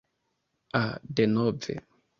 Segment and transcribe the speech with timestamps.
[0.81, 1.81] Ah, denove!